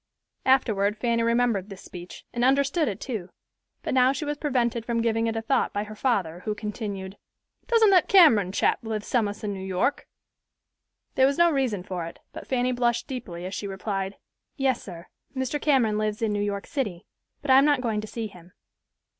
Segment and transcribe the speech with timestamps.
[0.47, 3.29] Afterward Fanny remembered this speech, and understood it, too;
[3.83, 7.17] but now she was prevented from giving it a thought by her father, who continued,
[7.67, 10.07] "Doesn't that Cameron chap live some'us in New York?"
[11.13, 14.15] There was no reason for it, but Fanny blushed deeply as she replied,
[14.57, 15.61] "Yes, sir; Mr.
[15.61, 17.05] Cameron lives in New York City;
[17.43, 18.53] but I am not going to see him."